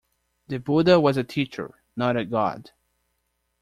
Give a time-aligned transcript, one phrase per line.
[0.47, 2.71] The Buddha was a teacher, not a god.